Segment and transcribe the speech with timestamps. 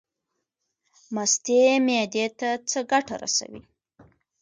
[1.13, 3.61] مستې معدې ته څه ګټه رسوي؟